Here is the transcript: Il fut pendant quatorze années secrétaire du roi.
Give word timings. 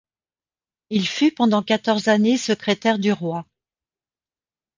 Il 0.89 1.07
fut 1.07 1.31
pendant 1.31 1.61
quatorze 1.61 2.07
années 2.07 2.39
secrétaire 2.39 2.97
du 2.97 3.11
roi. 3.13 3.45